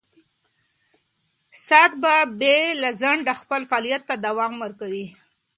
[1.65, 5.07] ساعت به بې له ځنډه خپل فعالیت ته دوام ورکوي.